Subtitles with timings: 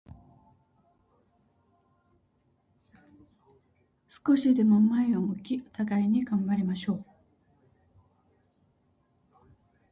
[4.09, 7.05] 少しでも前を向き、互いに頑張りましょう。